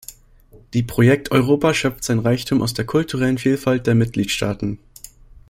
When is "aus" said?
2.63-2.73